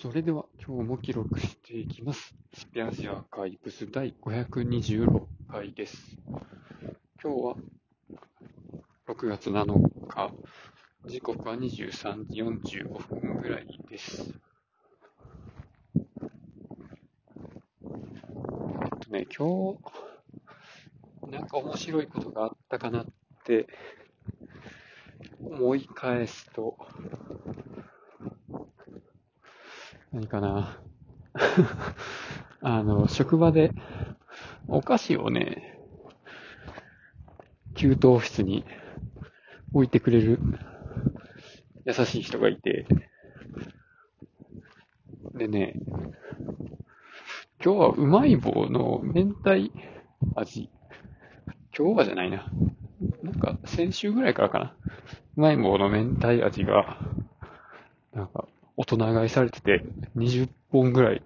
[0.00, 2.34] それでは今日も記録していきます。
[2.54, 6.16] スペアジアアーカイブス第526回です。
[7.22, 7.54] 今日は
[9.06, 9.66] 6月7
[10.08, 10.32] 日、
[11.04, 14.32] 時刻は23時45分ぐらいです。
[15.94, 16.08] えっ
[19.00, 19.76] とね、今
[21.28, 23.06] 日、なんか面白いことがあったかなっ
[23.44, 23.66] て
[25.42, 26.78] 思い返すと、
[30.12, 30.76] 何かな。
[32.62, 33.72] あの、職場で
[34.66, 35.78] お菓子をね、
[37.74, 38.64] 給湯室に
[39.72, 40.38] 置いてくれる
[41.84, 42.86] 優しい人がいて、
[45.34, 45.74] でね、
[47.64, 49.70] 今日はうまい棒の明太
[50.34, 50.70] 味。
[51.76, 52.50] 今日はじゃないな。
[53.22, 54.74] なんか先週ぐらいからかな。
[55.36, 56.98] うまい棒の明太味が、
[58.12, 58.48] なんか
[58.90, 59.84] 大人買いされてて、
[60.16, 61.22] 20本ぐらい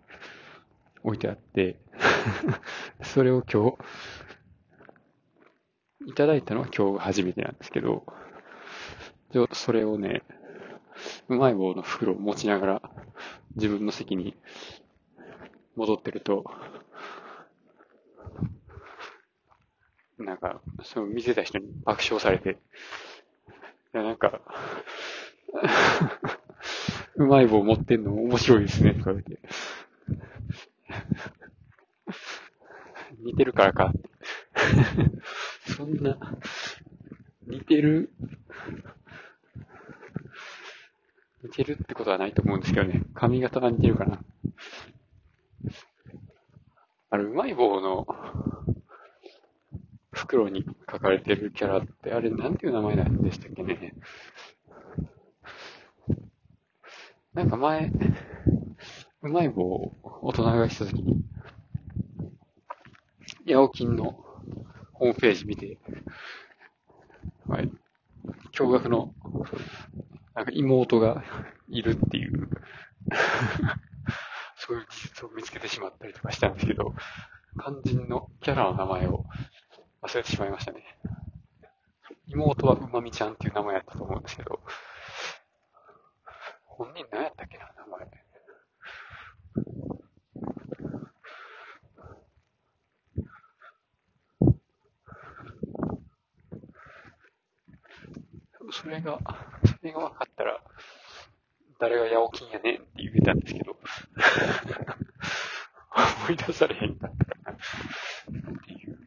[1.03, 1.77] 置いてあって、
[3.03, 3.71] それを今
[6.03, 8.05] 日、いただいたのは今日が初めてなんですけど、
[9.53, 10.23] それをね、
[11.29, 12.83] うまい棒の袋を持ちながら
[13.57, 14.37] 自分の席に
[15.75, 16.45] 戻ってると、
[20.19, 22.59] なんか、その見せた人に爆笑されて、
[23.95, 24.43] いや、なんか、
[27.17, 29.39] うまい棒持ってんの面白いですね、とか言って。
[33.25, 33.93] 似てるからか。
[35.77, 36.19] そんな、
[37.47, 38.13] 似てる、
[41.43, 43.03] 似てるってことはないと思うんですけどね。
[43.15, 44.25] 髪型が似てるかな。
[47.11, 48.07] あれ、うまい棒の
[50.13, 53.95] 袋に書かれてるキャラって、あれ、なんていう名前なんでしたっけね。
[57.35, 57.91] なんか前、
[59.23, 61.21] うまい棒を大人がしたときに、
[63.45, 64.25] ヤオキンの
[64.93, 65.79] ホームページ見て、
[67.49, 67.73] はい、
[68.53, 69.13] 驚愕の、
[70.35, 71.25] なんか妹が
[71.69, 72.49] いるっていう、
[74.57, 76.95] そういう事実を見つけてしまったりとかしたんですけど、
[77.59, 79.27] 肝心のキャラの名前を
[80.03, 80.85] 忘れてしまいましたね。
[82.29, 84.61] 妹はうまみちゃんっていう名前やったと思うんですけど、
[86.77, 88.25] 本人何やったっけな、名前。
[98.73, 99.21] それが、
[99.65, 100.61] それが分かったら、
[101.79, 103.77] 誰がヤオキンやねんって言えたんですけど、
[106.27, 107.57] 思い出されへんかったかな、っ
[108.65, 108.99] ていう。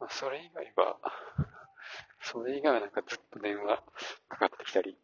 [0.00, 0.98] まあ、それ以外は、
[2.30, 3.82] それ以外はなんかずっと電話
[4.28, 4.98] かかってきたり、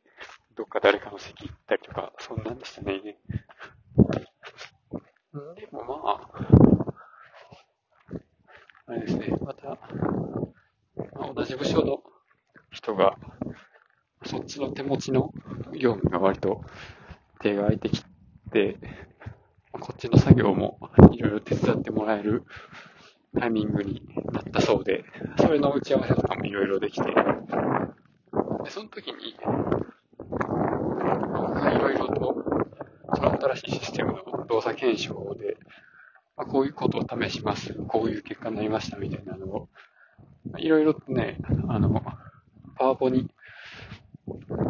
[0.56, 3.00] どっか誰かの席行ったりとか、そんなんでしたね。
[3.00, 3.16] で
[5.72, 6.30] もまあ、
[8.86, 9.78] あれですね、また、ま
[11.14, 12.02] あ、同じ部署の
[12.70, 13.16] 人が、
[14.26, 15.32] そっちの手持ちの
[15.72, 16.62] 業務が割と
[17.40, 18.04] 手が空いてき
[18.52, 18.76] て、
[19.72, 20.78] こっちの作業も
[21.12, 22.44] いろいろ手伝ってもらえる
[23.38, 24.02] タイミングに
[24.32, 25.04] なったそうで、
[25.38, 29.36] それの打ち合わせとかもいろいろできて、で、その時に、
[30.26, 32.36] 僕がいろいろと、
[33.14, 35.56] その新しいシステムの動作検証で、
[36.36, 39.68] まあ、こういうことを試します、こういう結果になりましたみたいなのを、
[40.58, 42.02] いろいろとね、あの、
[42.76, 43.30] パワポに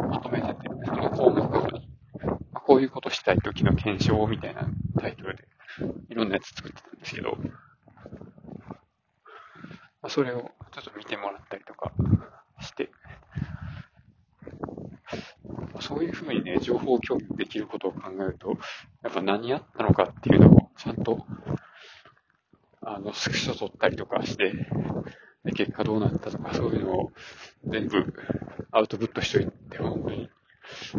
[0.09, 1.89] まとめてて、その項目ごとに、
[2.23, 4.67] まあ、こういうことしたい時の検証みたいな
[4.99, 5.47] タイトルで、
[6.09, 7.37] いろんなやつ作ってたんですけど、
[10.05, 11.91] まあ、それをちょっと見てもらったりとか
[12.61, 12.91] して、
[15.79, 18.49] そういうふうにね、情報共有できることを考えると、
[19.01, 21.25] やっぱ何やったのかっていうのをちゃんと、
[22.81, 24.53] あの、スクショ取ったりとかして、
[25.43, 27.11] で結果どうなったとか、そういうのを
[27.65, 28.13] 全部
[28.69, 30.29] アウトプットしといて、本当に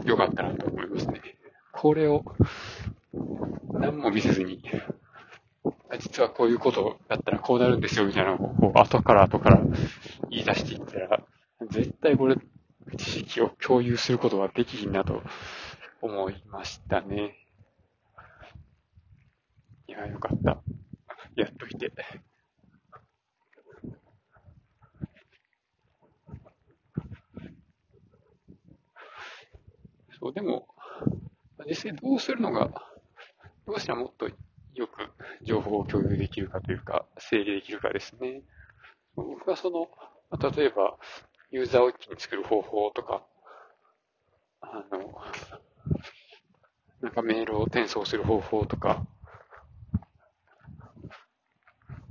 [0.05, 1.23] 良かったなと思いますね。
[1.71, 2.25] これを
[3.71, 4.61] 何も見せずに、
[5.99, 9.61] 実はこういうことをやったらこうなるんですよみたいなのをこう後から後から
[10.31, 11.23] 言い出していったら、
[11.71, 12.37] 絶対これ
[12.97, 15.23] 知識を共有することはできひんなと
[16.01, 17.35] 思いましたね。
[19.89, 20.59] いや、よかった。
[21.37, 21.93] やっといて。
[30.19, 30.67] そう、でも、
[31.69, 32.71] 実際どうするのが、
[33.67, 35.06] どうしたらもっとよく
[35.47, 38.43] 情報を共有できるかというか、整理できるかですね。
[39.15, 39.89] 僕はその、
[40.53, 40.97] 例えば、
[41.51, 43.25] ユーザーを一気に作る方法とか、
[44.61, 45.23] あの、
[47.01, 49.07] なんかメールを転送する方法とか、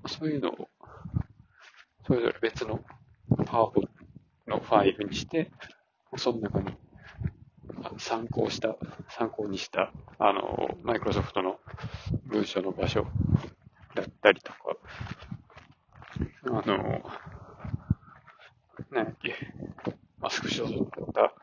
[0.08, 0.70] そういうのを、
[2.08, 2.84] それぞれ別の
[3.46, 3.82] パワポ
[4.48, 5.52] のファイルにして、
[6.18, 6.78] その中に
[7.98, 8.78] 参考した、
[9.10, 11.60] 参考にした、あの、マイクロソフトの
[12.26, 13.06] 文章の場所
[13.96, 14.60] だったりとか、
[16.48, 17.02] あの、
[18.92, 19.34] なんやっけ、
[20.20, 21.34] マスクショットだった。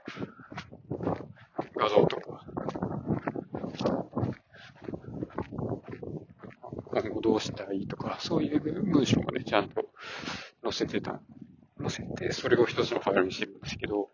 [1.75, 2.44] 画像とか、
[6.84, 9.82] 今後どうしたらいいとか、そういう文章もね、ちゃんと
[10.62, 11.20] 載せてた、
[11.81, 14.10] 載せて、それを一つのファイルにしてるんですけど、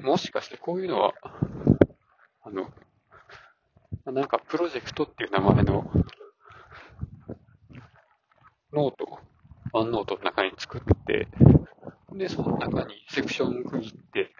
[0.00, 1.14] もしかしてこういうのは、
[2.42, 2.70] あの、
[4.12, 5.90] なんかプロジェクトっていう名前の
[8.74, 9.20] ノート、
[9.72, 11.28] ワンノートの中に作って、
[12.12, 14.32] で、その中にセクション区切って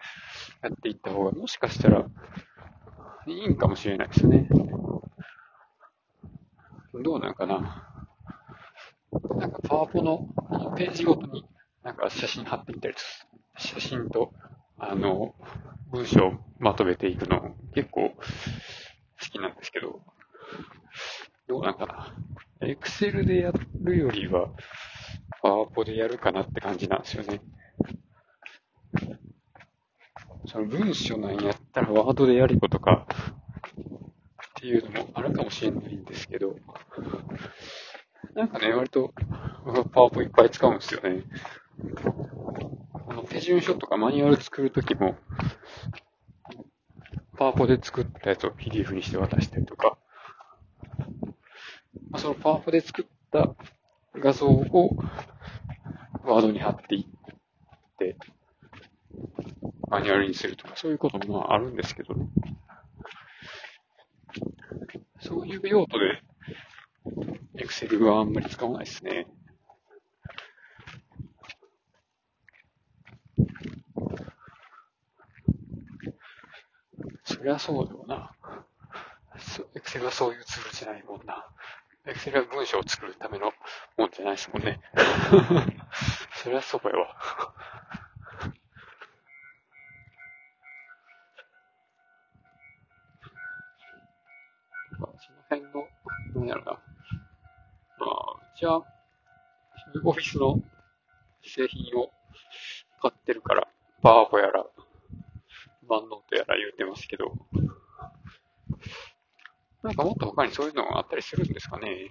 [0.61, 2.05] やっていった方が、もしかしたら
[3.27, 4.47] いいんかもしれないですね。
[7.03, 7.89] どうなんかな。
[9.37, 10.27] なんかパワポの
[10.75, 11.45] ページごとに
[11.83, 12.95] なんか写真貼っていったり
[13.57, 14.33] 写真と、
[14.77, 15.33] あの、
[15.91, 18.15] 文章をまとめていくの結構好
[19.31, 20.01] きなんですけど、
[21.47, 22.15] どうなんかな。
[22.61, 23.51] エクセルでや
[23.81, 24.49] るよりは、
[25.41, 27.41] パワポでやるかなって感じなんですよね。
[30.47, 36.55] その文章なんやったらワードでやることかっていうのもあるかもしれないんですけど、
[38.33, 39.13] なんかね、割と
[39.93, 41.23] パワポいっぱい使うんですよね。
[43.07, 45.15] あの手順書とかマニュアル作るときも、
[47.37, 49.97] パワポで作ったやつを PDF にして渡したりとか、
[52.15, 53.53] まあ、そのパワポで作った
[54.17, 54.95] 画像を
[56.23, 57.05] ワードに貼っていっ
[57.97, 58.15] て、
[59.89, 62.29] マニュアルにするとか、そういうこともまああるんですけどね。
[65.19, 66.23] そういう用途で、
[67.61, 69.27] Excel はあんまり使わないですね。
[77.25, 78.31] そりゃそうだよな。
[79.75, 81.45] Excel はそういうツールじゃないもんな。
[82.07, 83.51] Excel は文章を作るための
[83.97, 84.79] もんじゃないですもんね。
[86.43, 87.15] そりゃそうやわ。
[94.97, 95.87] その辺の、
[96.35, 96.71] なんやろな。
[96.71, 96.79] ま
[98.07, 98.83] あ、うちは、
[100.03, 100.61] オフィスの
[101.43, 102.11] 製品を
[103.01, 103.67] 買ってるから、
[104.03, 104.65] パワポやら、
[105.87, 107.33] 万能とやら言うてますけど、
[109.85, 112.09] なんかもっと他にそういうのがあったりするんですかね。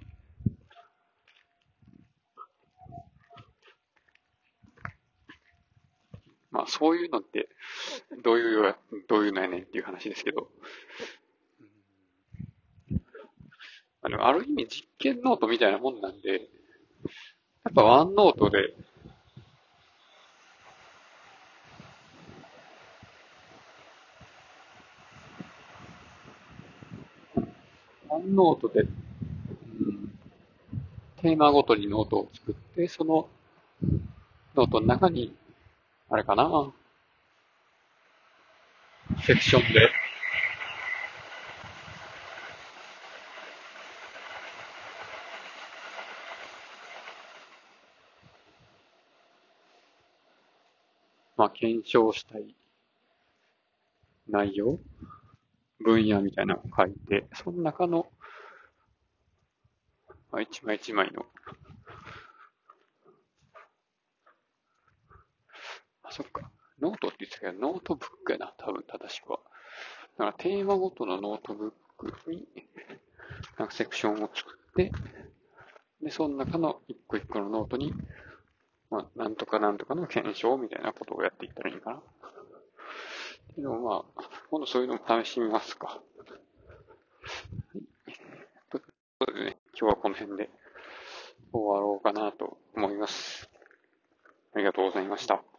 [6.51, 7.49] まあそういうのって、
[8.23, 8.75] どういう、
[9.09, 10.47] どういうのやねんっていう話ですけど、
[14.03, 18.73] あの、ある意味実験ノートみたいなもんなんで、やっぱワンノートで、
[28.15, 28.89] ワンノートで、うん、
[31.17, 33.27] テーマごとにノートを作って、その
[34.55, 35.35] ノートの中に、
[36.09, 36.71] あれかな、
[39.21, 39.89] セクションで、
[51.35, 52.55] まあ、検証したい
[54.29, 54.79] 内容？
[55.81, 58.07] 分野みたいなのを書いて、その中の、
[60.55, 61.25] 一枚一枚の、
[66.03, 66.49] あ、そっか。
[66.79, 69.39] ノートって言ってたけど、ノートブックやな、多分正しくは。
[70.17, 72.47] だからテーマごとのノートブックに、
[73.57, 74.93] なんかセクションを作って、
[76.01, 77.93] で、その中の一個一個のノートに、
[78.89, 81.97] まあ、なんとかなんとかの検証みたいなことをやっていったらいいかな。
[81.97, 82.01] っ
[83.55, 85.87] ていうのをまあ、今度そういうのも試してみますか。
[85.87, 86.01] は
[87.75, 87.81] い。
[88.69, 88.83] という
[89.19, 90.49] ことでね、今日はこの辺で
[91.51, 93.49] 終わろうかなと思います。
[94.53, 95.54] ありがとうございました。